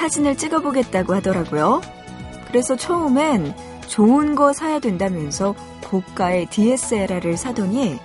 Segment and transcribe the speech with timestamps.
[0.00, 1.82] 사진을 찍어보겠다고 하더라고요.
[2.48, 3.54] 그래서 처음엔
[3.86, 5.54] 좋은 거 사야 된다면서
[5.84, 7.98] 고가의 DSLR을 사더니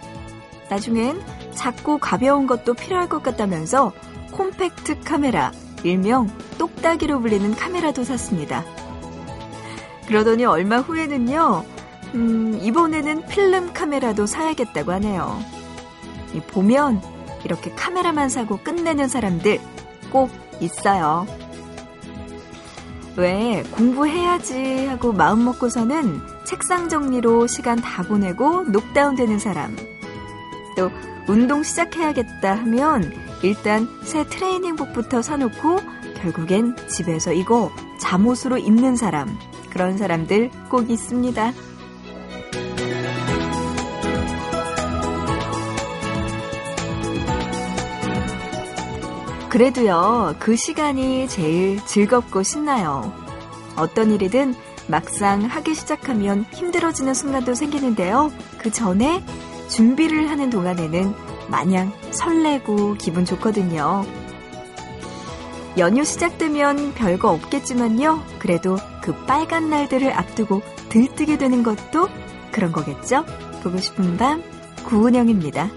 [0.70, 1.22] 나중엔
[1.54, 3.94] 작고 가벼운 것도 필요할 것 같다면서
[4.34, 5.54] 콤팩트 카메라,
[5.84, 8.66] 일명 똑딱이로 불리는 카메라도 샀습니다.
[10.08, 11.64] 그러더니 얼마 후에는요,
[12.16, 15.40] 음, 이번에는 필름 카메라도 사야겠다고 하네요.
[16.48, 17.02] 보면
[17.46, 19.62] 이렇게 카메라만 사고 끝내는 사람들
[20.12, 21.26] 꼭 있어요.
[23.18, 29.76] 왜 공부해야지 하고 마음 먹고서는 책상 정리로 시간 다 보내고 녹다운 되는 사람.
[30.76, 30.92] 또
[31.28, 35.80] 운동 시작해야겠다 하면 일단 새 트레이닝복부터 사놓고
[36.22, 39.38] 결국엔 집에서 이거 잠옷으로 입는 사람.
[39.70, 41.54] 그런 사람들 꼭 있습니다.
[49.56, 53.14] 그래도요, 그 시간이 제일 즐겁고 신나요.
[53.78, 54.54] 어떤 일이든
[54.88, 58.34] 막상 하기 시작하면 힘들어지는 순간도 생기는데요.
[58.58, 59.24] 그 전에
[59.70, 61.14] 준비를 하는 동안에는
[61.48, 64.04] 마냥 설레고 기분 좋거든요.
[65.78, 68.26] 연휴 시작되면 별거 없겠지만요.
[68.40, 72.10] 그래도 그 빨간 날들을 앞두고 들뜨게 되는 것도
[72.52, 73.24] 그런 거겠죠?
[73.64, 74.44] 보고 싶은 밤,
[74.84, 75.70] 구은영입니다.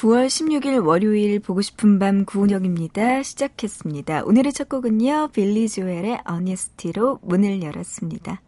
[0.00, 3.22] 9월 16일 월요일 보고 싶은 밤 구은영입니다.
[3.22, 4.22] 시작했습니다.
[4.24, 8.40] 오늘의 첫 곡은요, 빌리 조엘의 어니스티로 문을 열었습니다.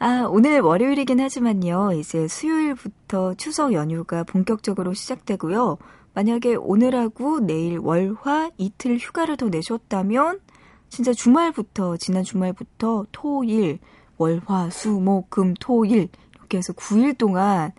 [0.00, 1.92] 아, 오늘 월요일이긴 하지만요.
[1.92, 5.78] 이제 수요일부터 추석 연휴가 본격적으로 시작되고요.
[6.14, 10.40] 만약에 오늘하고 내일 월화 이틀 휴가를 더 내셨다면
[10.88, 13.78] 진짜 주말부터 지난 주말부터 토일
[14.16, 17.70] 월화 수목금 토일 이렇게 해서 9일 동안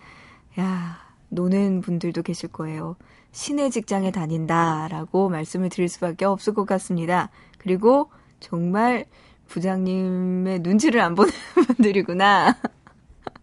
[0.57, 1.00] 야
[1.31, 2.95] 노는 분들도 계실 거예요.
[3.31, 7.29] 시내 직장에 다닌다라고 말씀을 드릴 수밖에 없을 것 같습니다.
[7.57, 8.09] 그리고
[8.39, 9.05] 정말
[9.47, 11.31] 부장님의 눈치를 안 보는
[11.67, 12.57] 분들이구나.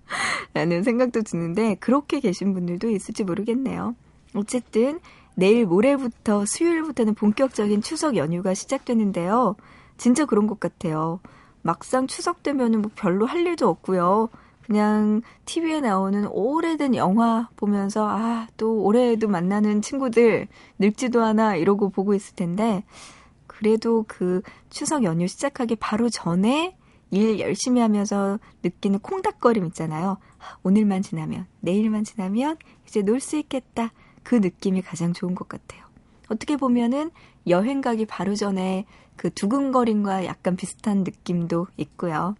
[0.54, 3.94] 라는 생각도 드는데, 그렇게 계신 분들도 있을지 모르겠네요.
[4.34, 5.00] 어쨌든,
[5.34, 9.56] 내일 모레부터 수요일부터는 본격적인 추석 연휴가 시작되는데요.
[9.96, 11.20] 진짜 그런 것 같아요.
[11.62, 14.30] 막상 추석 되면은 뭐 별로 할 일도 없고요.
[14.68, 20.46] 그냥 TV에 나오는 오래된 영화 보면서 아, 또 올해에도 만나는 친구들
[20.78, 22.84] 늙지도 않아 이러고 보고 있을 텐데
[23.46, 26.76] 그래도 그 추석 연휴 시작하기 바로 전에
[27.10, 30.18] 일 열심히 하면서 느끼는 콩닥거림 있잖아요.
[30.62, 33.90] 오늘만 지나면, 내일만 지나면 이제 놀 수 있겠다.
[34.22, 35.82] 그 느낌이 가장 좋은 것 같아요.
[36.28, 37.10] 어떻게 보면은
[37.46, 38.84] 여행 가기 바로 전에
[39.16, 42.34] 그 두근거림과 약간 비슷한 느낌도 있고요.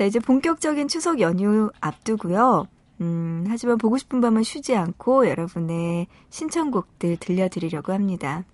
[0.00, 2.66] 자, 이제 본격적인 추석 연휴 앞두고요.
[3.02, 8.44] 음, 하지만 보고 싶은 밤은 쉬지 않고 여러분의 신청곡들 들려드리려고 합니다.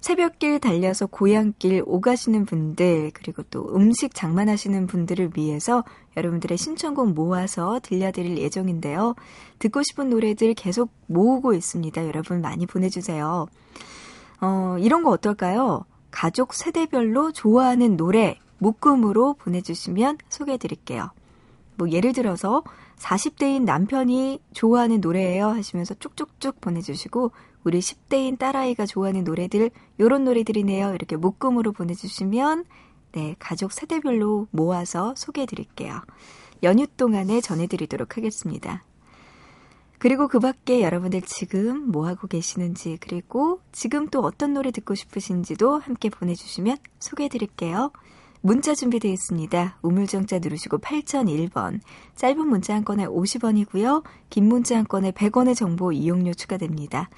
[0.00, 5.84] 새벽길 달려서 고향길 오가시는 분들, 그리고 또 음식 장만하시는 분들을 위해서
[6.16, 9.14] 여러분들의 신청곡 모아서 들려드릴 예정인데요.
[9.58, 12.06] 듣고 싶은 노래들 계속 모으고 있습니다.
[12.06, 13.48] 여러분 많이 보내주세요.
[14.40, 15.84] 어, 이런 거 어떨까요?
[16.10, 21.10] 가족 세대별로 좋아하는 노래 묶음으로 보내주시면 소개해드릴게요.
[21.76, 22.62] 뭐 예를 들어서
[22.96, 27.32] 40대인 남편이 좋아하는 노래예요 하시면서 쭉쭉쭉 보내주시고
[27.64, 30.94] 우리 10대인 딸아이가 좋아하는 노래들 요런 노래들이네요.
[30.94, 32.64] 이렇게 묶음으로 보내주시면
[33.12, 36.00] 네 가족 세대별로 모아서 소개해드릴게요.
[36.62, 38.84] 연휴 동안에 전해드리도록 하겠습니다.
[39.98, 45.78] 그리고 그 밖에 여러분들 지금 뭐 하고 계시는지, 그리고 지금 또 어떤 노래 듣고 싶으신지도
[45.78, 47.92] 함께 보내주시면 소개해드릴게요.
[48.42, 49.78] 문자 준비되어 있습니다.
[49.82, 51.80] 우물정자 누르시고 8001번.
[52.16, 54.02] 짧은 문자 한 건에 50원이고요.
[54.30, 57.10] 긴 문자 한 건에 100원의 정보 이용료 추가됩니다.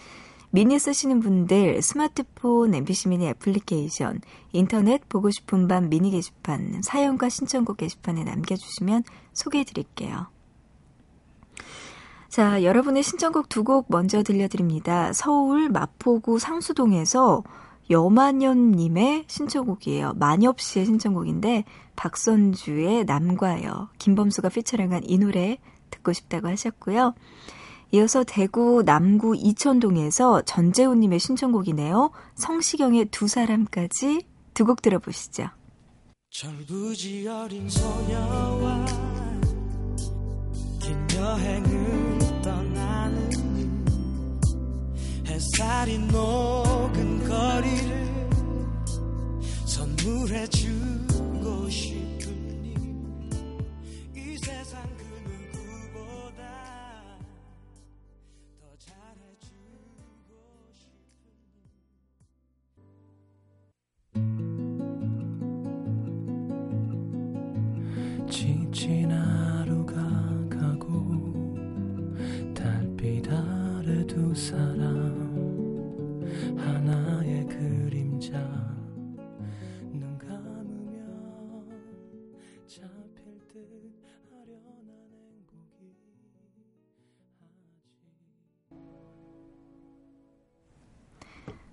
[0.50, 4.20] 미니 쓰시는 분들 스마트폰 MBC 미니 애플리케이션,
[4.52, 10.26] 인터넷 보고 싶은 밤 미니 게시판, 사연과 신청곡 게시판에 남겨주시면 소개해 드릴게요.
[12.28, 15.12] 자, 여러분의 신청곡 두 곡 먼저 들려드립니다.
[15.14, 17.44] 서울 마포구 상수동에서
[17.92, 20.14] 여만연님의 신청곡이에요.
[20.14, 25.58] 만엽 씨의 신청곡인데 박선주의 남과여 김범수가 피처링한 이 노래
[25.90, 27.14] 듣고 싶다고 하셨고요.
[27.92, 32.10] 이어서 대구 남구 이천동에서 전재훈님의 신청곡이네요.
[32.34, 35.48] 성시경의 두 사람까지 두 곡 들어보시죠.
[36.30, 38.86] 철부지 어린 소녀와
[40.80, 43.84] 긴 여행을 떠나는
[45.26, 48.30] 햇살이 녹은 거리를
[49.64, 52.11] 선물해 주고 싶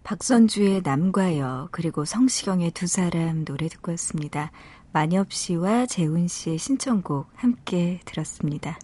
[0.10, 4.52] 박선주의 남과 여 그리고 성시경의 두 사람 노래 듣고 왔습니다.
[4.92, 8.80] 만엽 씨와 재훈 씨의 신청곡 함께 들었습니다.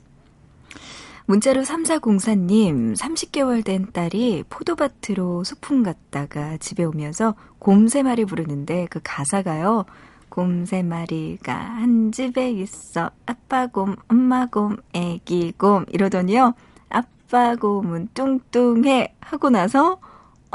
[1.26, 9.86] 문자로 3404님, 30개월 된 딸이 포도밭으로 소풍 갔다가 집에 오면서 곰세 마리 부르는데 그 가사가요.
[10.30, 13.10] 곰세 마리가 한 집에 있어.
[13.26, 16.54] 아빠 곰, 엄마 곰, 애기 곰 이러더니요.
[16.90, 19.98] 아빠 곰은 뚱뚱해 하고 나서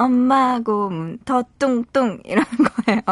[0.01, 2.49] 엄마 곰은 더 뚱뚱 이러는
[2.87, 3.03] 거예요.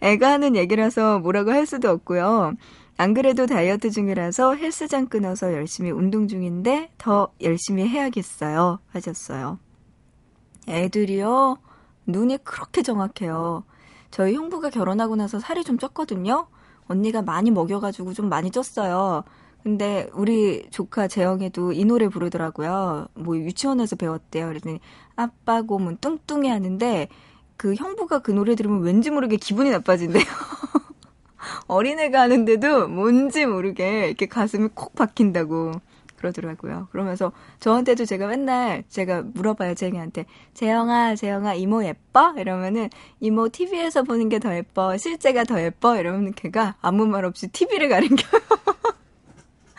[0.00, 2.54] 애가 하는 얘기라서 뭐라고 할 수도 없고요.
[2.96, 8.78] 안 그래도 다이어트 중이라서 헬스장 끊어서 열심히 운동 중인데 더 열심히 해야겠어요.
[8.90, 9.58] 하셨어요.
[10.66, 11.58] 애들이요,
[12.06, 13.64] 눈이 그렇게 정확해요.
[14.10, 16.46] 저희 형부가 결혼하고 나서 살이 좀 쪘거든요?
[16.88, 19.24] 언니가 많이 먹여가지고 좀 많이 쪘어요.
[19.62, 23.08] 근데 우리 조카 재영이도 이 노래 부르더라고요.
[23.14, 24.48] 뭐 유치원에서 배웠대요.
[24.48, 24.80] 그랬더니
[25.16, 27.08] 아빠 곰은 뚱뚱해 하는데
[27.56, 30.24] 그 형부가 그 노래 들으면 왠지 모르게 기분이 나빠진대요.
[31.68, 35.72] 어린애가 하는데도 뭔지 모르게 이렇게 가슴이 콕 박힌다고
[36.16, 36.88] 그러더라고요.
[36.92, 40.26] 그러면서 저한테도 제가 맨날 제가 물어봐요, 재영이한테.
[40.52, 42.34] 재영아, 재영아, 이모 예뻐?
[42.36, 42.90] 이러면은
[43.20, 44.96] 이모 TV에서 보는 게 더 예뻐.
[44.98, 45.96] 실제가 더 예뻐?
[45.98, 48.40] 이러면 걔가 아무 말 없이 TV를 가린겨요.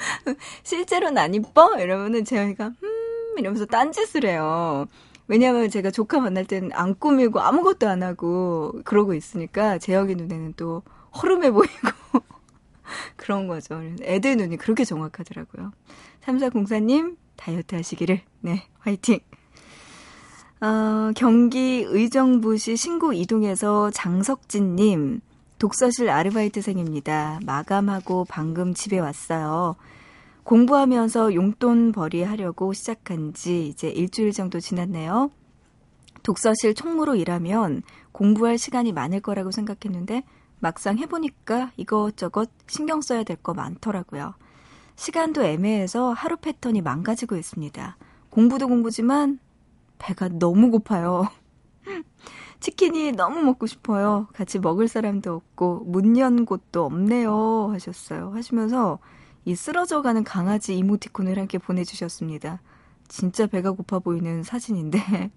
[0.64, 1.76] 실제로는 안 이뻐?
[1.80, 4.88] 이러면은 재영이가 음 이러면서 딴짓을 해요.
[5.28, 10.84] 왜냐면 제가 조카 만날 때는 안 꾸미고 아무것도 안 하고 그러고 있으니까 재영이 눈에는 또
[11.22, 11.72] 허름해 보이고
[13.16, 13.82] 그런 거죠.
[14.02, 15.72] 애들 눈이 그렇게 정확하더라고요.
[16.26, 19.20] 3404님 다이어트 하시기를 네 화이팅.
[20.62, 25.22] 어, 경기 의정부시 신고 이동에서 장석진님
[25.62, 27.40] 독서실 아르바이트생입니다.
[27.46, 29.76] 마감하고 방금 집에 왔어요.
[30.44, 35.30] 공부하면서 용돈 벌이 하려고 시작한 지 이제 일주일 정도 지났네요.
[36.24, 40.24] 독서실 총무로 일하면 공부할 시간이 많을 거라고 생각했는데
[40.60, 44.34] 막상 해보니까 이것저것 신경 써야 될 거 많더라고요.
[44.96, 47.98] 시간도 애매해서 하루 패턴이 망가지고 있습니다.
[48.32, 49.38] 공부도 공부지만
[50.00, 51.30] 배가 너무 고파요.
[52.62, 54.28] 치킨이 너무 먹고 싶어요.
[54.34, 57.70] 같이 먹을 사람도 없고 문 연 곳도 없네요.
[57.74, 58.32] 하셨어요.
[58.36, 59.00] 하시면서
[59.46, 62.62] 이 쓰러져가는 강아지 이모티콘을 함께 보내주셨습니다.
[63.10, 65.32] 진짜 배가 고파 보이는 사진인데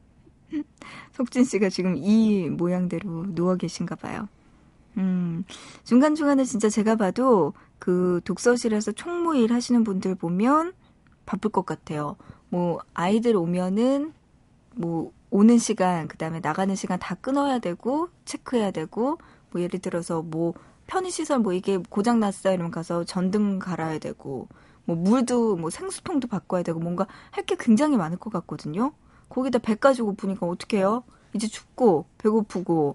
[1.12, 4.28] 속진 씨가 지금 이 모양대로 누워 계신가 봐요.
[4.98, 5.44] 음,
[5.84, 10.72] 중간중간에 진짜 제가 봐도 그 독서실에서 총무일 하시는 분들 보면
[11.26, 12.16] 바쁠 것 같아요.
[12.48, 14.12] 뭐, 아이들 오면은,
[14.76, 19.18] 뭐, 오는 시간, 그 다음에 나가는 시간 다 끊어야 되고, 체크해야 되고,
[19.50, 20.54] 뭐, 예를 들어서 뭐,
[20.86, 24.48] 편의시설 뭐 이게 고장났어 이러면 가서 전등 갈아야 되고,
[24.84, 28.92] 뭐, 물도, 뭐, 생수통도 바꿔야 되고, 뭔가 할 게 굉장히 많을 것 같거든요?
[29.28, 31.02] 거기다 배까지 고프니까 어떡해요?
[31.34, 32.94] 이제 춥고, 배고프고,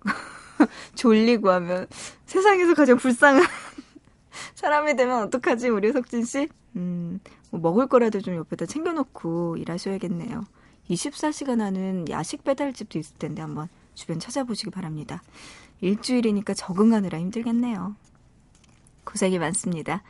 [0.94, 1.86] 졸리고 하면
[2.26, 3.42] 세상에서 가장 불쌍한
[4.54, 6.48] 사람이 되면 어떡하지, 우리 석진 씨?
[6.76, 10.44] 음, 뭐 먹을 거라도 좀 옆에다 챙겨놓고 일하셔야겠네요.
[10.90, 15.22] 24시간 하는 야식 배달집도 있을 텐데 한번 주변 찾아보시기 바랍니다.
[15.80, 17.94] 일주일이니까 적응하느라 힘들겠네요.
[19.04, 20.02] 고생이 많습니다.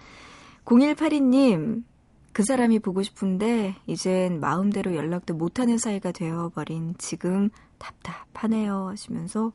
[0.65, 1.85] 0182님,
[2.33, 9.53] 그 사람이 보고 싶은데 이젠 마음대로 연락도 못하는 사이가 되어버린 지금 답답하네요 하시면서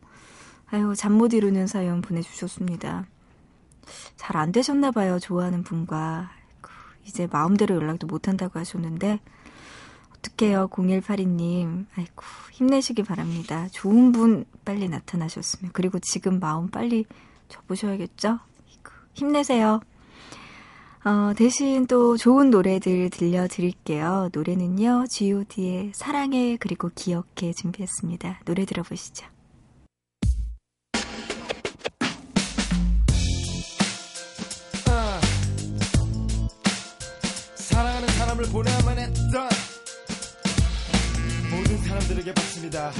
[0.67, 3.05] 아유 잠 못 이루는 사연 보내주셨습니다.
[4.15, 6.29] 잘 안 되셨나 봐요 좋아하는 분과
[7.05, 9.19] 이제 마음대로 연락도 못한다고 하셨는데
[10.19, 13.67] 어떡해요 0182님 아이고 힘내시기 바랍니다.
[13.71, 17.05] 좋은 분 빨리 나타나셨으면 그리고 지금 마음 빨리
[17.47, 18.39] 접으셔야겠죠?
[19.13, 19.81] 힘내세요.
[21.05, 24.29] 어, 대신 또 좋은 노래들 들려드릴게요.
[24.33, 28.41] 노래는요, G.O.D의 사랑해 그리고 기억해 준비했습니다.
[28.45, 29.25] 노래 들어보시죠.
[34.89, 35.21] 아,
[37.55, 39.58] 사랑하는 사람을 보내야만 했던
[41.99, 42.91] 사람들에게 받습니다.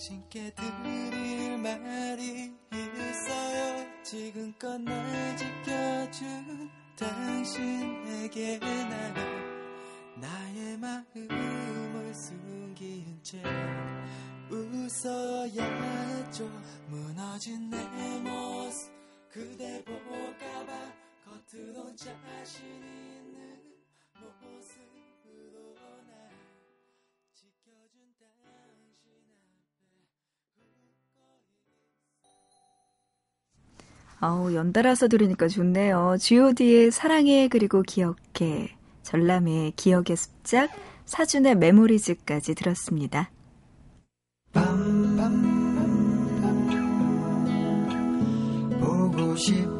[0.00, 3.86] 당신께 드릴 말이 있어요.
[4.02, 9.39] 지금껏 날 지켜준 당신에게 나는
[34.22, 36.16] 아우, 연달아서 들으니까 좋네요.
[36.20, 40.70] G.O.D의 사랑해 그리고 기억해, 전람의 기억의 습작,
[41.06, 43.30] 사준의 메모리즈까지 들었습니다.
[48.78, 49.79] 보고 싶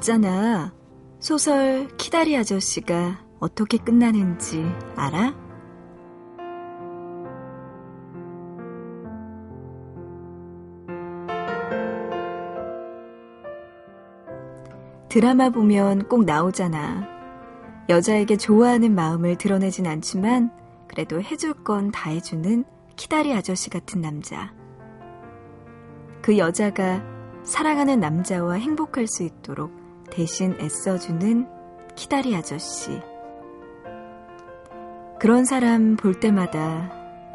[0.00, 0.72] 있잖아.
[1.18, 4.64] 소설 키다리 아저씨가 어떻게 끝나는지
[4.96, 5.34] 알아?
[15.08, 17.06] 드라마 보면 꼭 나오잖아.
[17.88, 20.50] 여자에게 좋아하는 마음을 드러내진 않지만
[20.88, 22.64] 그래도 해줄 건 다 해주는
[22.96, 24.52] 키다리 아저씨 같은 남자.
[26.22, 27.02] 그 여자가
[27.42, 29.79] 사랑하는 남자와 행복할 수 있도록
[30.10, 31.48] 대신 애써주는
[31.94, 33.00] 키다리 아저씨.
[35.18, 36.90] 그런 사람 볼 때마다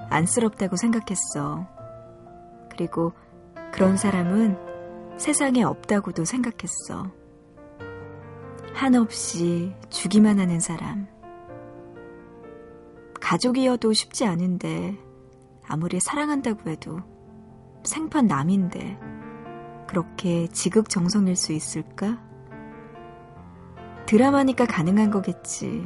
[0.10, 1.68] 안쓰럽다고 생각했어.
[2.70, 3.14] 그리고
[3.72, 4.58] 그런 사람은
[5.18, 7.12] 세상에 없다고도 생각했어.
[8.74, 11.08] 한없이 주기만 하는 사람.
[13.22, 14.98] 가족이어도 쉽지 않은데,
[15.68, 17.00] 아무리 사랑한다고 해도
[17.84, 19.00] 생판 남인데,
[19.88, 22.22] 그렇게 지극정성일 수 있을까?
[24.06, 25.84] 드라마니까 가능한 거겠지.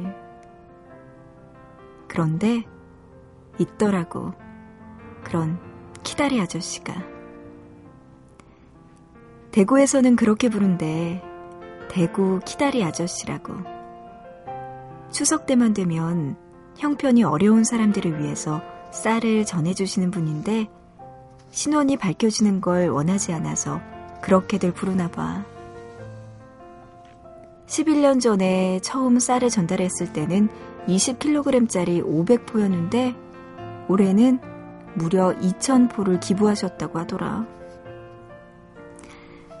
[2.08, 2.64] 그런데
[3.58, 4.32] 있더라고.
[5.24, 5.58] 그런
[6.02, 6.94] 키다리 아저씨가.
[9.52, 11.22] 대구에서는 그렇게 부른대.
[11.88, 13.54] 대구 키다리 아저씨라고.
[15.10, 16.36] 추석 때만 되면
[16.76, 18.62] 형편이 어려운 사람들을 위해서
[18.92, 20.68] 쌀을 전해주시는 분인데
[21.50, 23.80] 신원이 밝혀지는 걸 원하지 않아서
[24.22, 25.44] 그렇게들 부르나 봐.
[27.70, 30.48] 11년 전에 처음 쌀을 전달했을 때는
[30.88, 33.14] 20kg짜리 500포였는데
[33.88, 34.40] 올해는
[34.94, 37.46] 무려 2,000포를 기부하셨다고 하더라.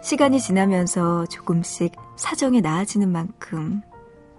[0.02, 3.80] 시간이 지나면서 조금씩 사정이 나아지는 만큼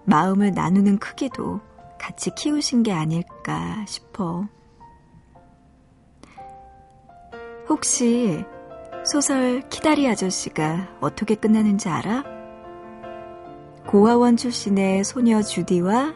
[0.04, 1.62] 마음을 나누는 크기도
[1.98, 4.50] 같이 키우신 게 아닐까 싶어.
[7.70, 8.44] 혹시
[9.06, 12.41] 소설 키다리 아저씨가 어떻게 끝나는지 알아?
[13.88, 16.14] 고아원 출신의 소녀 주디와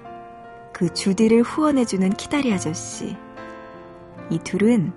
[0.72, 3.16] 그 주디를 후원해주는 키다리 아저씨.
[4.30, 4.94] 이 둘은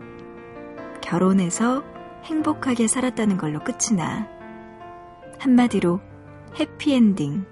[1.00, 1.82] 결혼해서
[2.24, 4.28] 행복하게 살았다는 걸로 끝이 나.
[5.38, 6.00] 한마디로
[6.58, 7.46] 해피엔딩.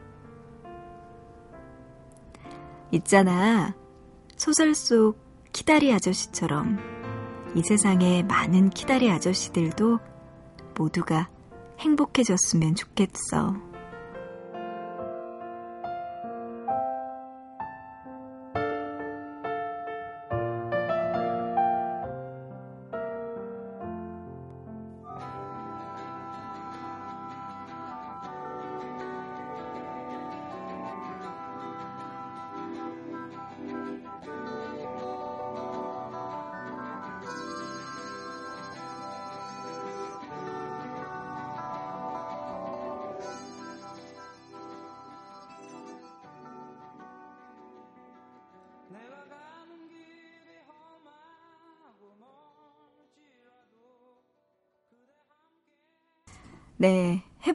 [2.92, 3.74] 있잖아.
[4.36, 5.18] 소설 속
[5.52, 6.78] 키다리 아저씨처럼
[7.54, 9.98] 이 세상의 많은 키다리 아저씨들도
[10.76, 11.30] 모두가
[11.78, 13.65] 행복해졌으면 좋겠어.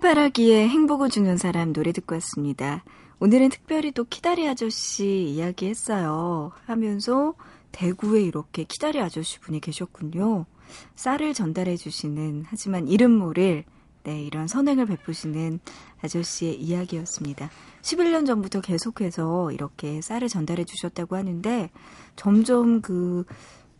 [0.01, 2.83] 해바라기에 행복을 주는 사람 노래 듣고 왔습니다.
[3.19, 6.51] 오늘은 특별히 또 키다리 아저씨 이야기 했어요.
[6.65, 7.35] 하면서
[7.71, 10.47] 대구에 이렇게 키다리 아저씨 분이 계셨군요.
[10.95, 13.63] 쌀을 전달해 주시는, 하지만 이름 모를,
[14.01, 15.59] 네, 이런 선행을 베푸시는
[16.01, 17.51] 아저씨의 이야기였습니다.
[17.83, 21.69] 11년 전부터 계속해서 이렇게 쌀을 전달해 주셨다고 하는데,
[22.15, 23.23] 점점 그,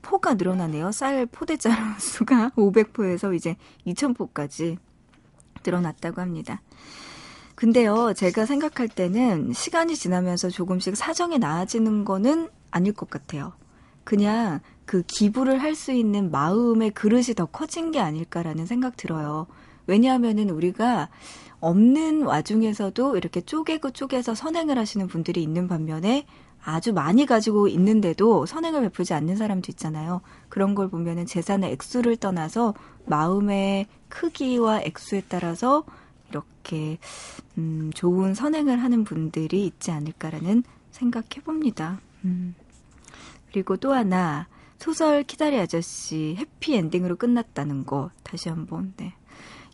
[0.04, 0.92] 포가 늘어나네요.
[0.92, 3.56] 쌀 포대자루 수가 500포에서 이제
[3.88, 4.78] 2000포까지
[5.66, 6.62] 늘어났다고 합니다.
[7.56, 13.54] 근데요, 제가 생각할 때는 시간이 지나면서 조금씩 사정이 나아지는 거는 아닐 것 같아요.
[14.04, 19.48] 그냥 그 기부를 할 수 있는 마음의 그릇이 더 커진 게 아닐까라는 생각 들어요.
[19.88, 21.10] 왜냐하면은 우리가
[21.60, 26.26] 없는 와중에서도 이렇게 쪼개고 쪼개서 선행을 하시는 분들이 있는 반면에
[26.64, 30.22] 아주 많이 가지고 있는데도 선행을 베푸지 않는 사람도 있잖아요.
[30.50, 32.74] 그런 걸 보면은 재산의 액수를 떠나서
[33.06, 35.84] 마음의 크기와 액수에 따라서
[36.30, 36.98] 이렇게
[37.58, 42.00] 음, 좋은 선행을 하는 분들이 있지 않을까라는 생각해 봅니다.
[42.26, 42.56] 음.
[43.52, 44.48] 그리고 또 하나
[44.78, 49.14] 소설 키다리 아저씨 해피 엔딩으로 끝났다는 거 다시 한번 네.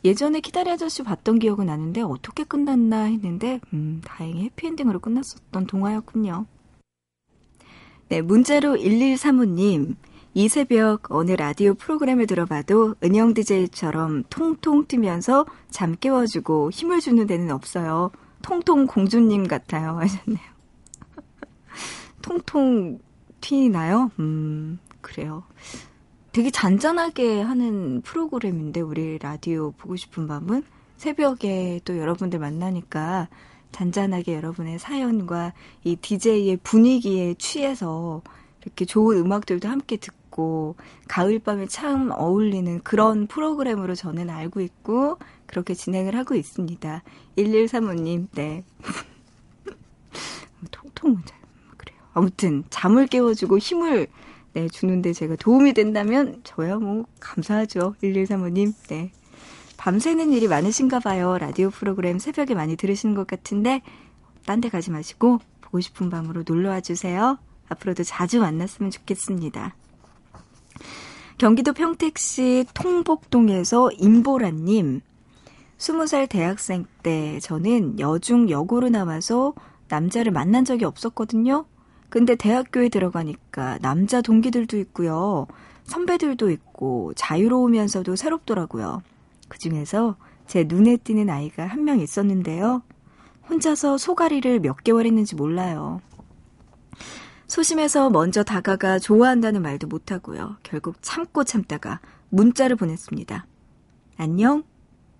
[0.03, 6.45] 예전에 키다리 아저씨 봤던 기억은 나는데 어떻게 끝났나 했는데 음, 다행히 해피엔딩으로 끝났었던 동화였군요.
[8.09, 9.95] 네, 문자로 1135님.
[10.33, 17.51] 이 새벽 어느 라디오 프로그램을 들어봐도 은영 DJ처럼 통통 튀면서 잠 깨워주고 힘을 주는 데는
[17.51, 18.11] 없어요.
[18.43, 19.97] 통통 공주님 같아요.
[19.99, 20.39] 하셨네요.
[22.21, 22.99] 통통
[23.41, 24.11] 튀나요?
[24.19, 25.43] 음, 그래요.
[26.31, 30.63] 되게 잔잔하게 하는 프로그램인데, 우리 라디오 보고 싶은 밤은
[30.95, 33.27] 새벽에 또 여러분들 만나니까
[33.71, 35.53] 잔잔하게 여러분의 사연과
[35.83, 38.21] 이 DJ의 분위기에 취해서
[38.63, 40.75] 이렇게 좋은 음악들도 함께 듣고
[41.07, 47.03] 가을밤에 참 어울리는 그런 프로그램으로 저는 알고 있고 그렇게 진행을 하고 있습니다.
[47.37, 48.63] 1135님, 네.
[50.71, 51.37] 통통은 잘,
[51.77, 51.97] 그래요.
[52.13, 54.07] 아무튼 잠을 깨워주고 힘을
[54.53, 57.95] 네, 주는데 제가 도움이 된다면 저야 뭐 감사하죠.
[58.01, 59.11] 1135님, 네.
[59.87, 61.37] 밤새는 일이 많으신가 봐요.
[61.37, 63.81] 라디오 프로그램 새벽에 많이 들으시는 것 같은데
[64.45, 67.37] 딴 데 가지 마시고 보고 싶은 밤으로 놀러와 주세요.
[67.69, 69.75] 앞으로도 자주 만났으면 좋겠습니다.
[71.37, 74.99] 경기도 평택시 통복동에서 임보라님.
[75.77, 79.53] 20살 대학생 때 저는 여중 여고로 나와서
[79.87, 81.63] 남자를 만난 적이 없었거든요.
[82.09, 85.47] 근데 대학교에 들어가니까 남자 동기들도 있고요.
[85.85, 89.01] 선배들도 있고 자유로우면서도 새롭더라고요.
[89.47, 92.83] 그 중에서 제 눈에 띄는 아이가 한 명 있었는데요.
[93.49, 96.01] 혼자서 소가리를 몇 개월 했는지 몰라요.
[97.47, 100.57] 소심해서 먼저 다가가 좋아한다는 말도 못하고요.
[100.63, 103.45] 결국 참고 참다가 문자를 보냈습니다.
[104.17, 104.63] 안녕?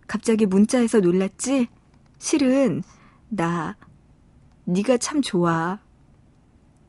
[0.08, 1.68] 갑자기 문자에서 놀랐지?
[2.18, 2.84] 실은
[3.30, 3.78] 나
[4.66, 5.80] 네가 참 좋아.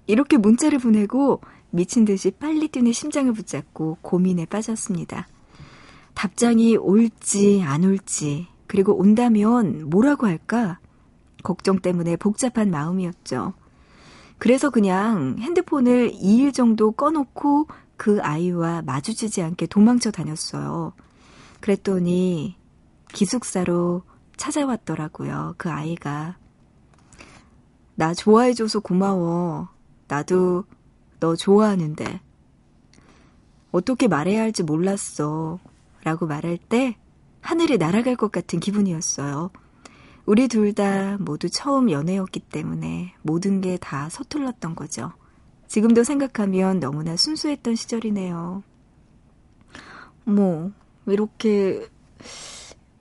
[0.06, 5.28] 이렇게 문자를 보내고 미친 듯이 빨리 뛰는 심장을 붙잡고 고민에 빠졌습니다.
[6.18, 10.80] 답장이 올지 안 올지 그리고 온다면 뭐라고 할까
[11.44, 13.54] 걱정 때문에 복잡한 마음이었죠.
[14.38, 20.92] 그래서 그냥 핸드폰을 2일 정도 꺼놓고 그 아이와 마주치지 않게 도망쳐 다녔어요.
[21.60, 22.56] 그랬더니
[23.12, 24.02] 기숙사로
[24.36, 25.54] 찾아왔더라고요.
[25.56, 26.36] 그 아이가.
[27.94, 29.68] 나 좋아해줘서 고마워.
[30.08, 30.64] 나도
[31.20, 32.20] 너 좋아하는데.
[33.70, 35.60] 어떻게 말해야 할지 몰랐어.
[36.08, 36.96] 라고 말할 때
[37.42, 39.50] 하늘이 날아갈 것 같은 기분이었어요.
[40.24, 45.12] 우리 둘 다 모두 처음 연애였기 때문에 모든 게 다 서툴렀던 거죠.
[45.66, 48.62] 지금도 생각하면 너무나 순수했던 시절이네요.
[50.24, 50.70] 뭐,
[51.06, 51.86] 이렇게,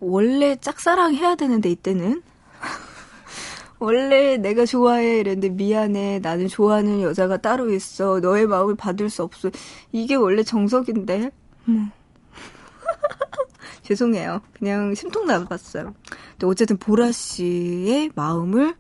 [0.02, 2.22] 원래 짝사랑 해야 되는데, 이때는?
[3.80, 9.52] 원래 내가 좋아해 이랬는데 미안해 나는 좋아하는 여자가 따로 있어 너의 마음을 받을 수 없어
[9.92, 11.32] 이게 원래 정석인데
[11.68, 11.92] 음.
[13.88, 15.94] 죄송해요 그냥 심통 나봤어요
[16.32, 18.76] 근데 어쨌든 보라 씨의 마음을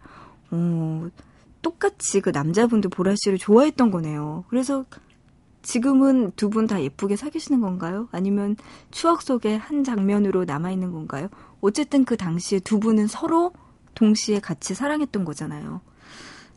[0.51, 1.07] 어,
[1.61, 4.85] 똑같이 그 남자분도 보라 씨를 좋아했던 거네요 그래서
[5.63, 8.07] 지금은 두 분 다 예쁘게 사귀시는 건가요?
[8.11, 8.55] 아니면
[8.91, 11.27] 추억 속에 한 장면으로 남아있는 건가요?
[11.59, 13.51] 어쨌든 그 당시에 두 분은 서로
[13.95, 15.81] 동시에 같이 사랑했던 거잖아요.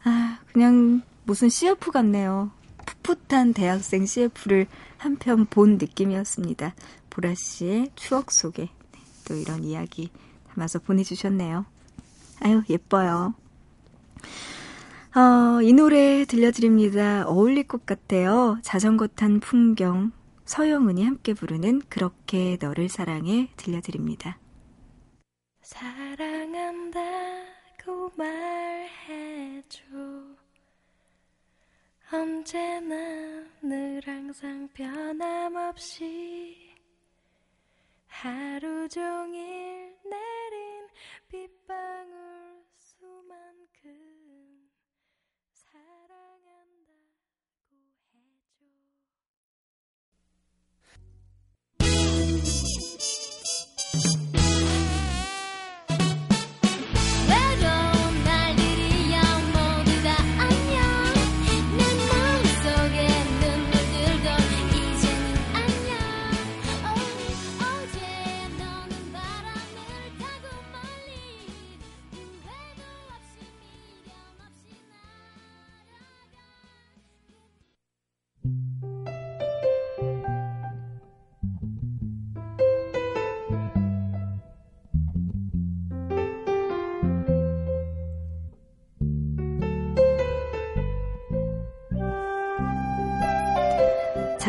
[0.05, 2.53] 아, 그냥 무슨 CF 같네요.
[3.03, 6.75] 풋풋한 대학생 CF를 한 편 본 느낌이었습니다.
[7.11, 10.11] 보라 씨의 추억 속에 네, 또 이런 이야기
[10.49, 11.67] 담아서 보내주셨네요.
[12.41, 13.35] 아유, 예뻐요.
[15.15, 17.27] 어, 이 노래 들려드립니다.
[17.27, 18.59] 어울릴 것 같아요.
[18.63, 20.13] 자전거 탄 풍경.
[20.45, 24.39] 서영은이 함께 부르는 그렇게 너를 사랑해 들려드립니다.
[25.63, 27.01] 사랑한다고
[28.17, 29.85] 말해줘
[32.13, 32.97] 언제나
[33.63, 36.70] 늘 항상 변함없이
[38.11, 40.89] 하루 종일 내린
[41.29, 44.69] 빗방울 수만큼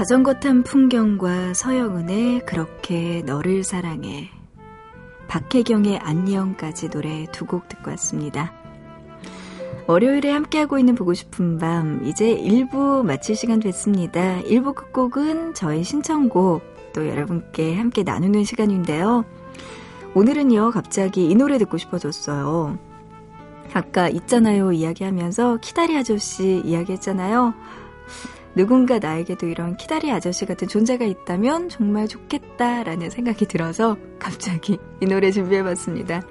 [0.02, 4.32] 자전거 탄 풍경과 서영은의 그렇게 너를 사랑해
[5.28, 8.52] 박혜경의 안녕까지 노래 두 곡 듣고 왔습니다.
[9.86, 14.42] 월요일에 함께하고 있는 보고 싶은 밤 이제 1부 마칠 시간 됐습니다.
[14.42, 16.64] 1부 끝곡은 저의 신청곡
[16.96, 19.24] 또 여러분께 함께 나누는 시간인데요.
[20.16, 22.80] 오늘은요 갑자기 이 노래 듣고 싶어졌어요.
[23.72, 27.54] 아까 있잖아요 이야기하면서 키다리 아저씨 이야기했잖아요.
[28.56, 35.32] 누군가 나에게도 이런 키다리 아저씨 같은 존재가 있다면 정말 좋겠다라는 생각이 들어서 갑자기 이 노래
[35.32, 36.22] 준비해봤습니다.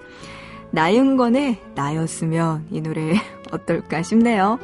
[0.72, 3.14] 나윤건의 나였으면 이 노래
[3.50, 4.58] 어떨까 싶네요.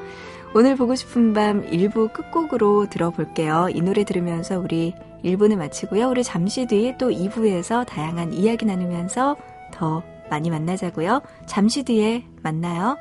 [0.54, 3.68] 오늘 보고 싶은 밤 1부 끝곡으로 들어볼게요.
[3.72, 6.08] 이 노래 들으면서 우리 1부는 마치고요.
[6.08, 9.36] 우리 잠시 뒤에 또 2부에서 다양한 이야기 나누면서
[9.72, 11.22] 더 많이 만나자고요.
[11.46, 12.96] 잠시 뒤에 만나요.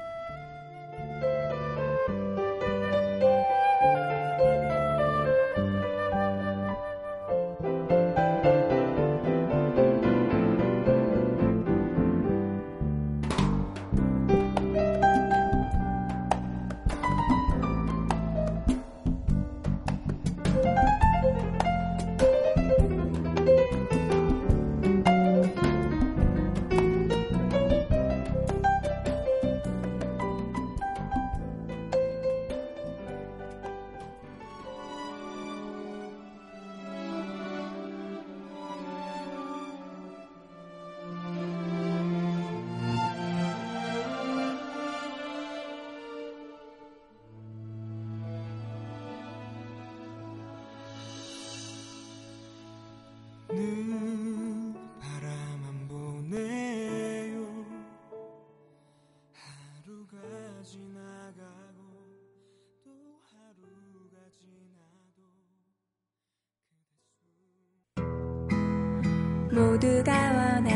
[69.76, 70.75] 모두가 원하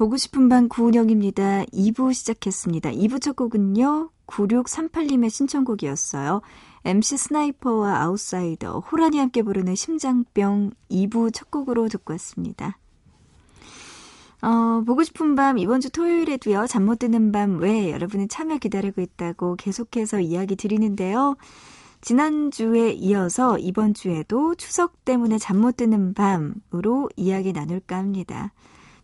[0.00, 1.64] 보고 싶은 밤 구은영입니다.
[1.64, 2.92] 2부 시작했습니다.
[2.92, 4.08] 2부 첫 곡은요.
[4.26, 6.40] 9638님의 신청곡이었어요.
[6.86, 12.78] MC 스나이퍼와 아웃사이더, 호란이 함께 부르는 심장병 2부 첫 곡으로 듣고 왔습니다.
[14.40, 16.66] 어, 보고 싶은 밤 이번 주 토요일에도요.
[16.66, 21.36] 잠 못 드는 밤 왜 여러분의 참여 기다리고 있다고 계속해서 이야기 드리는데요.
[22.00, 28.54] 지난주에 이어서 이번 주에도 추석 때문에 잠 못 드는 밤으로 이야기 나눌까 합니다.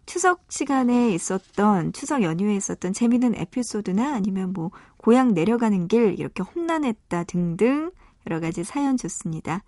[0.06, 7.24] 추석 시간에 있었던 추석 연휴에 있었던 재미있는 에피소드나 아니면 뭐 고향 내려가는 길 이렇게 험난했다
[7.24, 7.90] 등등
[8.28, 9.62] 여러 가지 사연 좋습니다.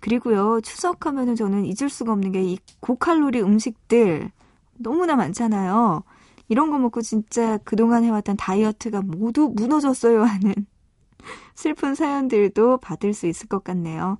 [0.00, 4.30] 그리고요 추석 하면은 저는 잊을 수가 없는 게 이 고칼로리 음식들
[4.74, 6.02] 너무나 많잖아요.
[6.48, 10.54] 이런 거 먹고 진짜 그동안 해왔던 다이어트가 모두 무너졌어요 하는
[11.54, 14.18] 슬픈 사연들도 받을 수 있을 것 같네요.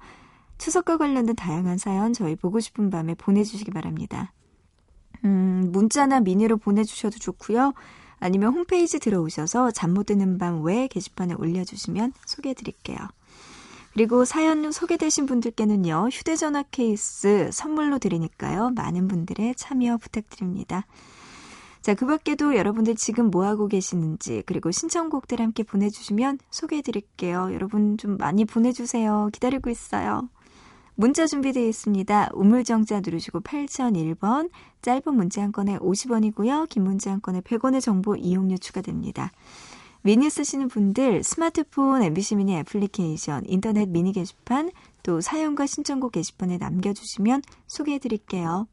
[0.58, 4.32] 추석과 관련된 다양한 사연 저희 보고 싶은 밤에 보내주시기 바랍니다.
[5.24, 7.72] 음, 문자나 미니로 보내주셔도 좋고요.
[8.20, 12.98] 아니면 홈페이지 들어오셔서 잠 못 드는 밤 외 게시판에 올려주시면 소개해드릴게요.
[13.92, 20.84] 그리고 사연 소개되신 분들께는요, 휴대전화 케이스 선물로 드리니까요, 많은 분들의 참여 부탁드립니다.
[21.80, 27.50] 자, 그 밖에도 여러분들 지금 뭐하고 계시는지, 그리고 신청곡들 함께 보내주시면 소개해드릴게요.
[27.52, 29.28] 여러분 좀 많이 보내주세요.
[29.32, 30.28] 기다리고 있어요.
[30.96, 32.30] 문자 준비되어 있습니다.
[32.34, 34.50] 우물정자 누르시고 8001번,
[34.82, 36.68] 짧은 문자 한 건에 50원이고요.
[36.68, 39.32] 긴 문자 한 건에 100원의 정보 이용료 추가됩니다.
[40.02, 44.70] 미니 쓰시는 분들 스마트폰 MBC 미니 애플리케이션, 인터넷 미니 게시판,
[45.02, 48.68] 또 사연과 신청곡 게시판에 남겨주시면 소개해드릴게요.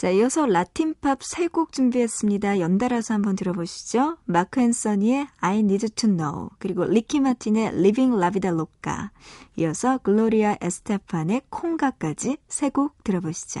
[0.00, 2.58] 자, 이어서 라틴 팝 세 곡 준비했습니다.
[2.58, 4.16] 연달아서 한번 들어보시죠.
[4.24, 9.10] 마크 앤서니의 I Need to Know, 그리고 리키 마틴의 Livin' La Vida Loca,
[9.56, 13.60] 이어서 글로리아 에스테판의 콩가까지 세 곡 들어보시죠.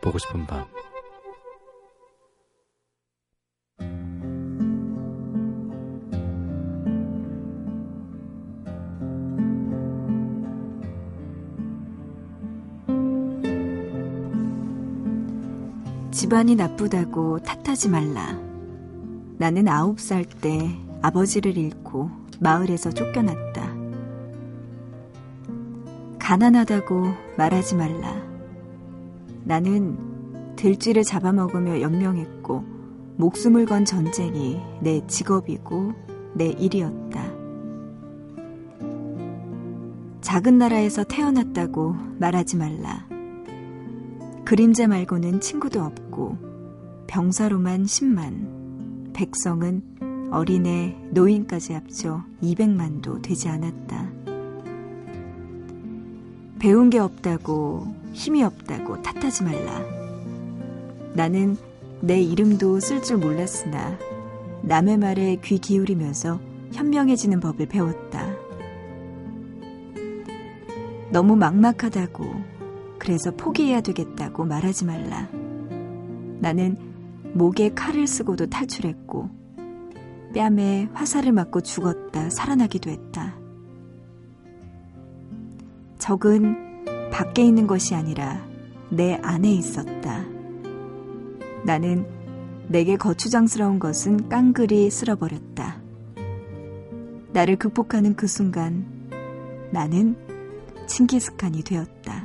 [0.00, 0.66] 보고 싶은 밤
[16.10, 18.38] 집안이 나쁘다고 탓하지 말라.
[19.38, 20.70] 나는 아홉 살 때
[21.02, 22.10] 아버지를 잃고
[22.40, 23.74] 마을에서 쫓겨났다.
[26.18, 28.29] 가난하다고 말하지 말라.
[29.50, 32.62] 나는 들쥐를 잡아먹으며 연명했고
[33.16, 35.92] 목숨을 건 전쟁이 내 직업이고
[36.34, 37.32] 내 일이었다.
[40.20, 43.08] 작은 나라에서 태어났다고 말하지 말라.
[44.44, 46.38] 그림자 말고는 친구도 없고
[47.08, 54.12] 병사로만 10만, 백성은 어린애, 노인까지 합쳐 200만도 되지 않았다.
[56.60, 59.84] 배운 게 없다고 힘이 없다고 탓하지 말라.
[61.14, 61.56] 나는
[62.00, 63.98] 내 이름도 쓸 줄 몰랐으나
[64.62, 66.40] 남의 말에 귀 기울이면서
[66.72, 68.34] 현명해지는 법을 배웠다.
[71.10, 72.24] 너무 막막하다고
[72.98, 75.28] 그래서 포기해야 되겠다고 말하지 말라.
[76.38, 76.76] 나는
[77.34, 79.28] 목에 칼을 쓰고도 탈출했고
[80.34, 83.34] 뺨에 화살을 맞고 죽었다 살아나기도 했다.
[85.98, 86.69] 적은
[87.20, 88.40] 밖에 있는 것이 아니라
[88.88, 90.24] 내 안에 있었다.
[91.66, 92.06] 나는
[92.66, 95.82] 내게 거추장스러운 것은 깡그리 쓸어버렸다.
[97.34, 98.86] 나를 극복하는 그 순간
[99.70, 100.16] 나는
[100.86, 102.24] 칭기스칸이 되었다.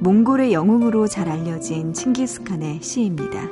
[0.00, 3.48] 몽골의 영웅으로 잘 알려진 칭기스칸의 시입니다.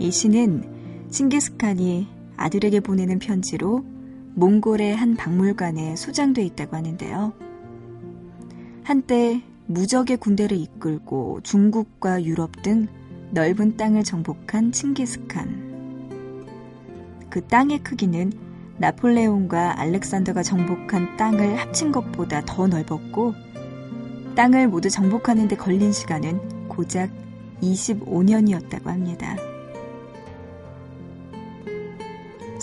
[0.00, 3.93] 이 시는 칭기스칸이 아들에게 보내는 편지로
[4.36, 7.32] 몽골의 한 박물관에 소장돼 있다고 하는데요.
[8.82, 12.88] 한때 무적의 군대를 이끌고 중국과 유럽 등
[13.30, 15.74] 넓은 땅을 정복한 칭기스칸.
[17.30, 18.32] 그 땅의 크기는
[18.78, 23.34] 나폴레온과 알렉산더가 정복한 땅을 합친 것보다 더 넓었고,
[24.34, 27.10] 땅을 모두 정복하는데 걸린 시간은 고작
[27.62, 29.36] 25년이었다고 합니다.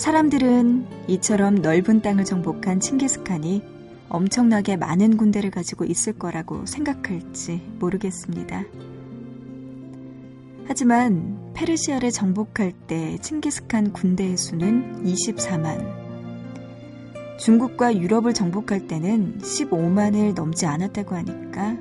[0.02, 3.62] 사람들은 이처럼 넓은 땅을 정복한 칭기스칸이
[4.08, 8.64] 엄청나게 많은 군대를 가지고 있을 거라고 생각할지 모르겠습니다.
[10.66, 15.86] 하지만 페르시아를 정복할 때 칭기스칸 군대의 수는 24만,
[17.38, 21.76] 중국과 유럽을 정복할 때는 15만을 넘지 않았다고 하니까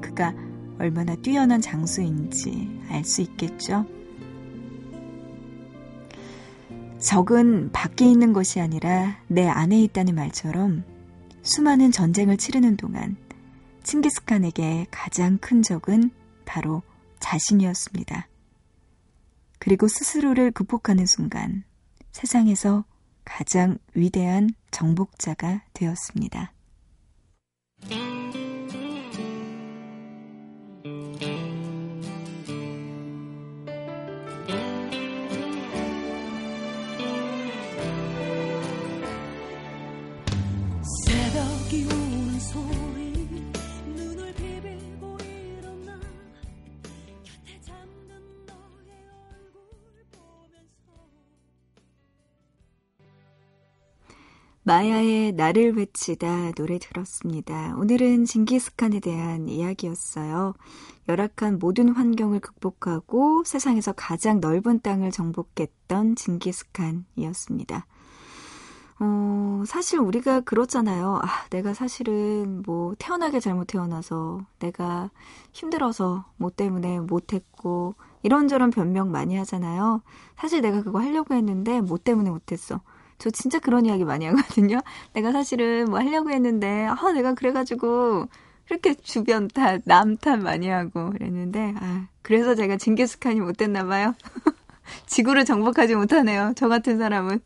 [0.00, 0.32] 그가
[0.78, 3.84] 얼마나 뛰어난 장수인지 알 수 있겠죠.
[6.98, 10.84] 적은 밖에 있는 것이 아니라 내 안에 있다는 말처럼
[11.42, 13.16] 수많은 전쟁을 치르는 동안
[13.84, 16.10] 칭기스칸에게 가장 큰 적은
[16.44, 16.82] 바로
[17.20, 18.28] 자신이었습니다.
[19.58, 21.64] 그리고 스스로를 극복하는 순간
[22.12, 22.84] 세상에서
[23.24, 26.52] 가장 위대한 정복자가 되었습니다.
[54.68, 57.74] 마야의 나를 외치다 노래 들었습니다.
[57.78, 60.52] 오늘은 징기스칸에 대한 이야기였어요.
[61.08, 67.86] 열악한 모든 환경을 극복하고 세상에서 가장 넓은 땅을 정복했던 징기스칸이었습니다.
[69.00, 71.18] 어, 사실 우리가 그렇잖아요.
[71.22, 75.10] 아, 내가 사실은 뭐 태어나게 잘못 태어나서 내가
[75.54, 80.02] 힘들어서 뭐 때문에 못했고 이런저런 변명 많이 하잖아요.
[80.36, 82.82] 사실 내가 그거 하려고 했는데 뭐 때문에 못했어.
[83.18, 84.80] 저 진짜 그런 이야기 많이 하거든요.
[85.14, 88.26] 내가 사실은 뭐 하려고 했는데 아, 내가 그래가지고
[88.66, 94.14] 그렇게 주변 탓, 남 탓 많이 하고 그랬는데 아, 그래서 제가 징기스칸이 못 됐나 봐요.
[95.06, 96.52] 지구를 정복하지 못하네요.
[96.56, 97.40] 저 같은 사람은.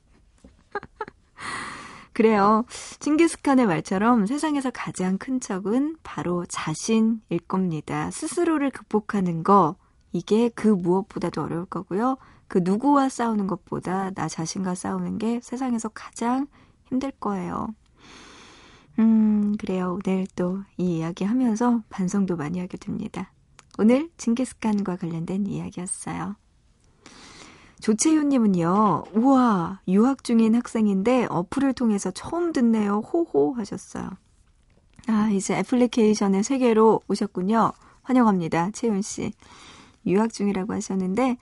[2.12, 2.64] 그래요.
[3.00, 8.10] 칭기스칸의 말처럼 세상에서 가장 큰 적은 바로 자신일 겁니다.
[8.10, 9.76] 스스로를 극복하는 거,
[10.12, 12.18] 이게 그 무엇보다도 어려울 거고요.
[12.52, 16.46] 그 누구와 싸우는 것보다 나 자신과 싸우는 게 세상에서 가장
[16.84, 17.68] 힘들 거예요.
[18.98, 19.98] 음, 그래요.
[20.04, 23.32] 오늘 또 이 이야기 하면서 반성도 많이 하게 됩니다.
[23.78, 26.36] 오늘 징기스칸과 관련된 이야기였어요.
[27.80, 32.98] 조채윤님은요, 우와, 유학 중인 학생인데 어플을 통해서 처음 듣네요.
[32.98, 34.10] 호호 하셨어요.
[35.06, 37.72] 아, 이제 애플리케이션의 세계로 오셨군요.
[38.02, 38.72] 환영합니다.
[38.72, 39.32] 채윤씨.
[40.04, 41.38] 유학 중이라고 하셨는데,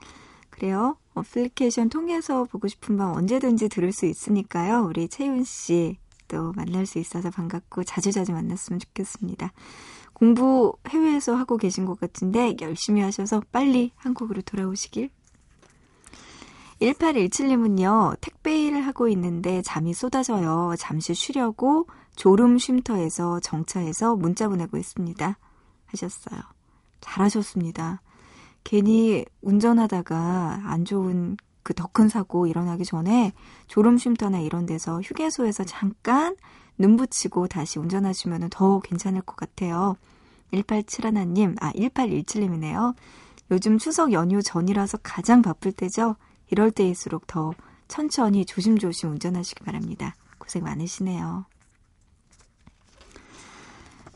[0.49, 0.95] 그래요.
[1.13, 4.85] 어플리케이션 통해서 보고 싶은 밤 언제든지 들을 수 있으니까요.
[4.85, 5.97] 우리 채윤 씨
[6.31, 9.51] 또 만날 수 있어서 반갑고 자주자주 만났으면 좋겠습니다.
[10.13, 15.09] 공부 해외에서 하고 계신 것 같은데 열심히 하셔서 빨리 한국으로 돌아오시길
[16.81, 20.73] 1817님은요, 택배 일을 하고 있는데 잠이 쏟아져요.
[20.79, 21.85] 잠시 쉬려고
[22.15, 25.37] 졸음 쉼터에서 정차해서 문자 보내고 있습니다.
[25.85, 26.41] 하셨어요.
[27.01, 28.01] 잘하셨습니다.
[28.63, 33.33] 괜히 운전하다가 안 좋은 그 더 큰 사고 일어나기 전에
[33.67, 36.35] 졸음 쉼터나 이런 데서 휴게소에서 잠깐
[36.77, 39.95] 눈 붙이고 다시 운전하시면 더 괜찮을 것 같아요.
[40.53, 42.95] 1871님, 아, 1817님이네요.
[43.51, 46.15] 요즘 추석 연휴 전이라서 가장 바쁠 때죠.
[46.49, 47.53] 이럴 때일수록 더
[47.87, 50.15] 천천히 조심조심 운전하시기 바랍니다.
[50.37, 51.45] 고생 많으시네요.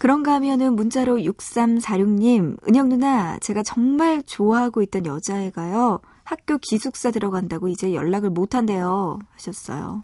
[0.06, 7.96] 그런가 하면은 문자로 6346님, 은영 누나, 제가 정말 좋아하고 있던 여자애가요, 학교 기숙사 들어간다고 이제
[7.96, 9.18] 연락을 못 한대요.
[9.32, 10.04] 하셨어요.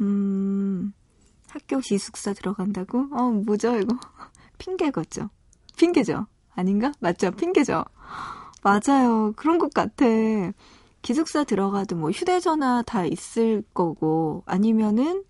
[0.00, 0.94] 음,
[1.50, 3.08] 학교 기숙사 들어간다고?
[3.12, 3.94] 어, 뭐죠, 이거?
[4.56, 5.28] 핑계겠죠?
[5.76, 6.26] 핑계죠?
[6.54, 6.92] 아닌가?
[6.98, 7.30] 맞죠?
[7.32, 7.84] 핑계죠?
[8.62, 9.34] 맞아요.
[9.36, 10.06] 그런 것 같아.
[11.02, 15.24] 기숙사 들어가도 뭐 휴대전화 다 있을 거고, 아니면은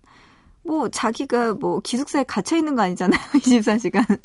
[0.65, 3.19] 뭐 자기가 뭐 기숙사에 갇혀 있는 거 아니잖아요.
[3.33, 4.19] 24시간.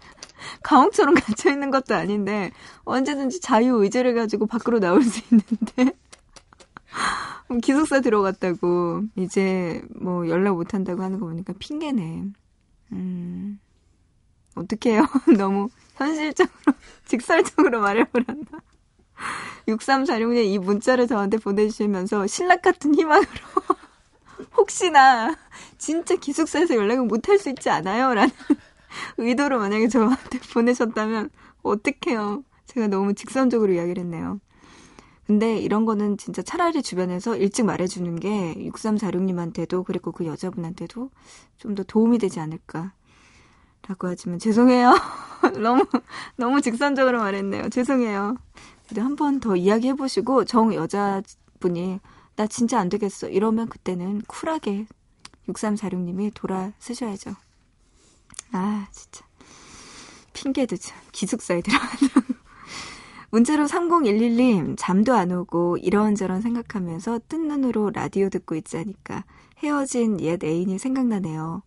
[0.62, 2.51] 감옥처럼 갇혀 있는 것도 아닌데
[2.84, 5.97] 언제든지 자유 의지를 가지고 밖으로 나올 수 있는데
[7.62, 12.24] 기숙사 들어갔다고 이제 뭐 연락 못 한다고 하는 거 보니까 핑계네.
[12.93, 13.61] 음.
[14.55, 15.07] 어떡해요.
[15.38, 16.55] 너무 현실적으로
[17.07, 18.45] 직설적으로 말해 버렸나.
[19.68, 23.28] 6346님 이 문자를 저한테 보내주시면서 신락 같은 희망으로
[24.57, 25.37] 혹시나
[25.79, 28.15] 진짜 기숙사에서 연락을 못할 수 있지 않아요?
[28.15, 28.31] 라는
[29.19, 31.31] 의도로 만약에 저한테 보내셨다면
[31.63, 32.45] 어떡해요.
[32.67, 34.41] 제가 너무 직선적으로 이야기를 했네요.
[35.27, 41.11] 근데 이런 거는 진짜 차라리 주변에서 일찍 말해주는 게 6346님한테도 그리고 그 여자분한테도
[41.59, 42.93] 좀 더 도움이 되지 않을까.
[43.89, 44.95] 라고 하지만 죄송해요.
[45.63, 45.87] 너무,
[46.37, 47.69] 너무 직선적으로 말했네요.
[47.71, 48.37] 죄송해요.
[48.89, 52.01] 그래도 한 번 더 이야기해보시고 정 여자분이
[52.41, 53.28] 나 진짜 안 되겠어.
[53.28, 54.86] 이러면 그때는 쿨하게
[55.47, 57.34] 6346님이 돌아 쓰셔야죠.
[58.53, 59.26] 아, 진짜.
[60.32, 60.99] 핑계도 참.
[61.12, 62.34] 기숙사에 들어간다고.
[63.28, 69.26] 문자로 3011님, 잠도 안 오고 이런저런 생각하면서 뜬 눈으로 라디오 듣고 있자니까
[69.59, 71.62] 헤어진 옛 애인이 생각나네요.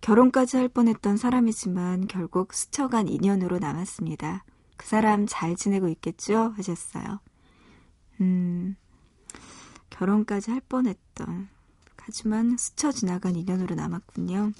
[0.00, 4.46] 결혼까지 할 뻔했던 사람이지만 결국 스쳐간 인연으로 남았습니다.
[4.78, 6.54] 그 사람 잘 지내고 있겠죠?
[6.56, 7.20] 하셨어요.
[8.22, 8.76] 음,
[9.96, 11.48] 결혼까지 할 뻔했던.
[11.98, 14.52] 하지만 스쳐 지나간 인연으로 남았군요.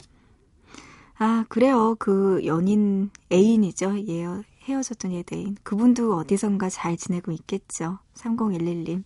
[1.19, 1.95] 아, 그래요.
[1.99, 3.97] 그 연인 애인이죠.
[4.09, 4.27] 예,
[4.65, 5.57] 헤어졌던 옛 애인.
[5.63, 7.99] 그분도 어디선가 잘 지내고 있겠죠.
[8.15, 9.05] 3011님.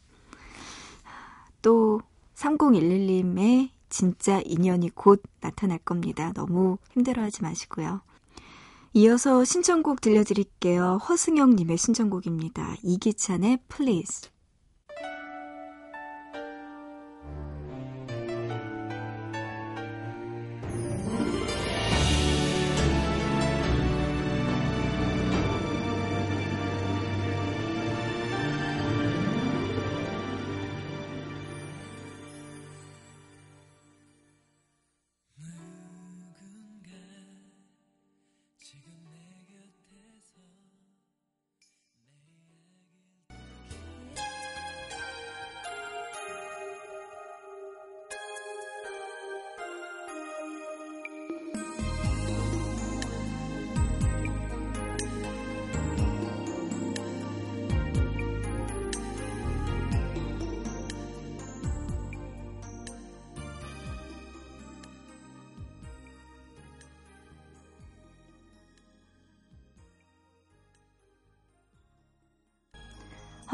[1.63, 2.01] 또
[2.35, 6.33] 3011님의 진짜 인연이 곧 나타날 겁니다.
[6.33, 8.01] 너무 힘들어하지 마시고요.
[8.95, 10.99] 이어서 신청곡 들려드릴게요.
[11.09, 12.77] 허승영님의 신청곡입니다.
[12.83, 14.31] 이기찬의 Please.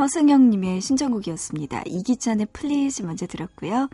[0.07, 1.83] 허승영님의 신청곡이었습니다.
[1.87, 3.89] 이기찬의 Please 먼저 들었고요.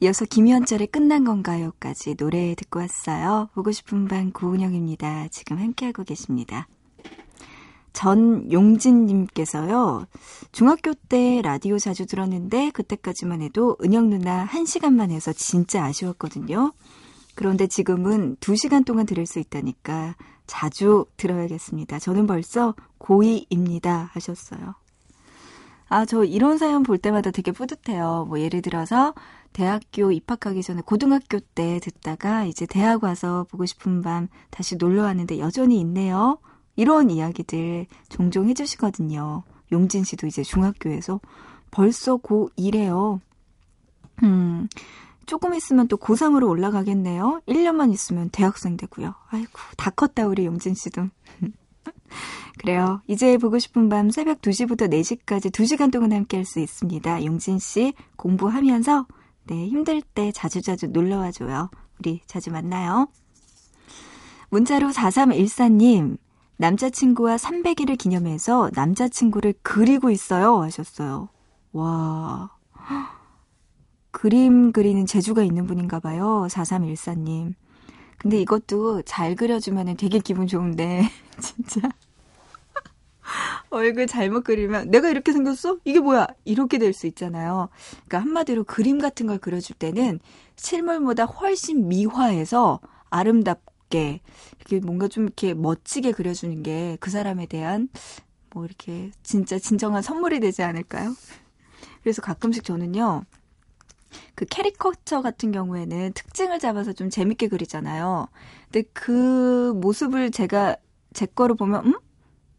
[0.00, 3.48] 이어서 김현철의 끝난 건가요까지 노래 듣고 왔어요.
[3.54, 5.28] 보고 싶은 밤 구은영입니다.
[5.28, 6.66] 지금 함께하고 계십니다.
[7.92, 10.08] 전용진님께서요.
[10.50, 16.72] 중학교 때 라디오 자주 들었는데 그때까지만 해도 은영 누나 1시간만 해서 진짜 아쉬웠거든요.
[17.36, 20.16] 그런데 지금은 2시간 동안 들을 수 있다니까
[20.48, 22.00] 자주 들어야겠습니다.
[22.00, 24.08] 저는 벌써 고2입니다.
[24.10, 24.81] 하셨어요.
[25.92, 28.24] 아, 저 이런 사연 볼 때마다 되게 뿌듯해요.
[28.26, 29.12] 뭐 예를 들어서
[29.52, 35.38] 대학교 입학하기 전에 고등학교 때 듣다가 이제 대학 와서 보고 싶은 밤 다시 놀러 왔는데
[35.38, 36.38] 여전히 있네요.
[36.76, 39.42] 이런 이야기들 종종 해주시거든요.
[39.70, 41.20] 용진 씨도 이제 중학교에서
[41.70, 43.20] 벌써 고2래요.
[44.22, 44.68] 음,
[45.26, 47.42] 조금 있으면 또 고3으로 올라가겠네요.
[47.46, 49.14] 1년만 있으면 대학생 되고요.
[49.28, 51.08] 아이고, 다 컸다, 우리 용진 씨도.
[52.58, 53.00] 그래요.
[53.06, 57.24] 이제 보고 싶은 밤 새벽 2시부터 4시까지 2시간 동안 함께 할 수 있습니다.
[57.24, 59.06] 용진 씨 공부하면서
[59.44, 61.70] 네, 힘들 때 자주자주 놀러 와 줘요.
[61.98, 63.08] 우리 자주 만나요.
[64.50, 66.18] 문자로 4314님,
[66.58, 70.60] 남자친구와 300일을 기념해서 남자친구를 그리고 있어요.
[70.62, 71.30] 하셨어요.
[71.72, 72.50] 와.
[74.10, 76.46] 그림 그리는 재주가 있는 분인가 봐요.
[76.50, 77.54] 4314님.
[78.18, 81.02] 근데 이것도 잘 그려주면 되게 기분 좋은데,
[81.70, 81.88] 진짜.
[83.70, 85.78] 얼굴 잘못 그리면 내가 이렇게 생겼어?
[85.84, 86.26] 이게 뭐야?
[86.44, 87.68] 이렇게 될 수 있잖아요.
[88.06, 90.20] 그러니까 한마디로 그림 같은 걸 그려줄 때는
[90.56, 92.80] 실물보다 훨씬 미화해서
[93.10, 94.20] 아름답게
[94.58, 97.88] 이렇게 뭔가 좀 이렇게 멋지게 그려주는 게 그 사람에 대한
[98.54, 101.14] 뭐 이렇게 진짜 진정한 선물이 되지 않을까요?
[102.02, 103.24] 그래서 가끔씩 저는요.
[104.34, 108.28] 그 캐리커처 같은 경우에는 특징을 잡아서 좀 재밌게 그리잖아요.
[108.70, 110.76] 근데 그 모습을 제가
[111.12, 111.94] 제 거로 보면 음?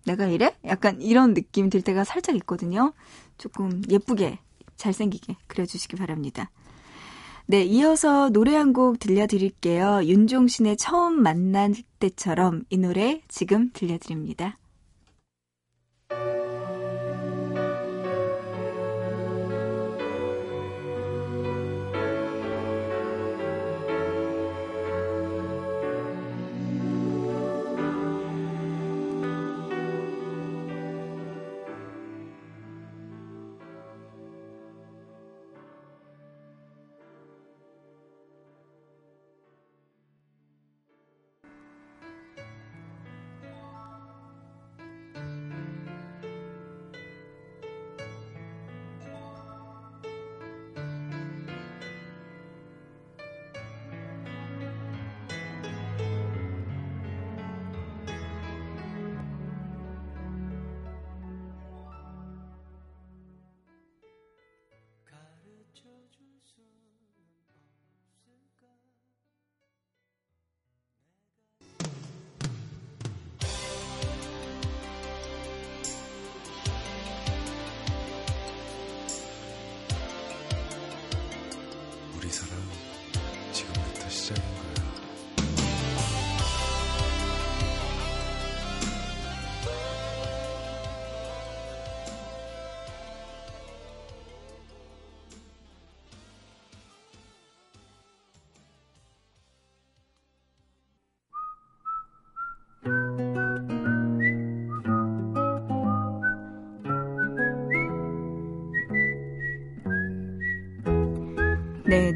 [0.06, 0.56] 내가 이래?
[0.66, 2.94] 약간 이런 느낌 들 때가 살짝 있거든요.
[3.38, 4.40] 조금 예쁘게
[4.76, 6.50] 잘생기게 그려주시기 바랍니다.
[7.46, 10.02] 네, 이어서 노래 한 곡 들려드릴게요.
[10.06, 14.58] 윤종신의 처음 만날 때처럼 이 노래 지금 들려드립니다.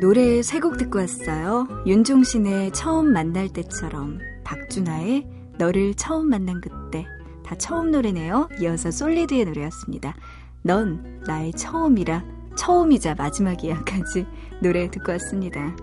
[0.07, 1.67] 노래 세 곡 듣고 왔어요.
[1.85, 5.27] 윤종신의 처음 만날 때처럼, 박준하의
[5.57, 7.05] 너를 처음 만난 그때,
[7.43, 8.47] 다 처음 노래네요.
[8.61, 10.15] 이어서 솔리드의 노래였습니다.
[10.61, 12.23] 넌 나의 처음이라,
[12.55, 14.25] 처음이자 마지막이야까지
[14.63, 15.75] 노래 듣고 왔습니다.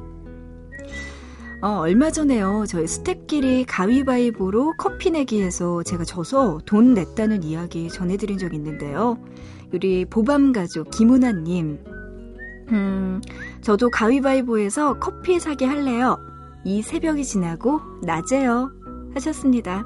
[1.61, 2.65] 어, 얼마 전에요.
[2.67, 9.19] 저희 스탭끼리 가위바위보로 커피 내기해서 제가 져서 돈 냈다는 이야기 전해드린 적 있는데요.
[9.75, 11.79] 우리 보밤 가족 김은아님,
[12.69, 13.21] 음,
[13.61, 16.19] 저도 가위바위보에서 커피 사게 할래요.
[16.65, 18.73] 이 새벽이 지나고 낮에요.
[19.15, 19.85] 하셨습니다.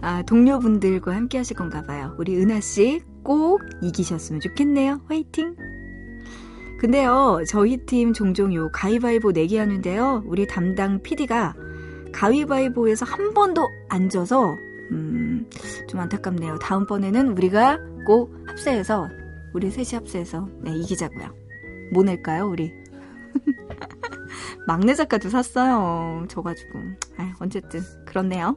[0.00, 2.14] 아, 동료분들과 함께 하실 건가 봐요.
[2.18, 5.00] 우리 은하씨 꼭 이기셨으면 좋겠네요.
[5.08, 5.54] 화이팅!
[6.78, 10.24] 근데요, 저희 팀 종종 요 가위바위보 내기 하는데요.
[10.26, 11.54] 우리 담당 PD가
[12.12, 14.56] 가위바위보에서 한 번도 안 져서,
[14.92, 15.46] 음,
[15.88, 16.58] 좀 안타깝네요.
[16.58, 19.08] 다음번에는 우리가 꼭 합세해서,
[19.56, 21.34] 우리 셋이 합세해서, 네, 이기자고요.
[21.90, 22.74] 뭐 낼까요, 우리?
[24.66, 26.26] 막내 작가도 샀어요.
[26.28, 26.78] 져가지고.
[27.16, 28.54] 아 어쨌든, 그렇네요.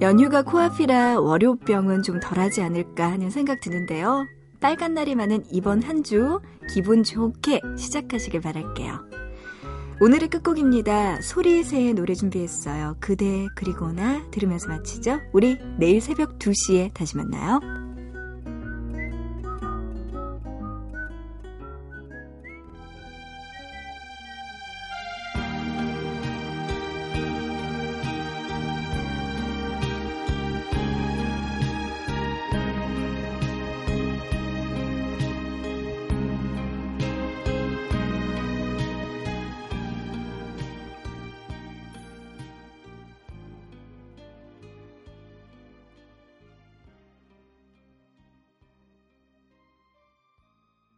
[0.00, 4.26] 연휴가 코앞이라 월요병은 좀 덜하지 않을까 하는 생각 드는데요.
[4.60, 6.40] 빨간 날이 많은 이번 한 주
[6.72, 9.21] 기분 좋게 시작하시길 바랄게요.
[10.02, 11.20] 오늘의 끝곡입니다.
[11.22, 12.96] 소리새의 노래 준비했어요.
[12.98, 15.20] 그대 그리고 나 들으면서 마치죠.
[15.32, 17.81] 우리 내일 새벽 2시에 다시 만나요.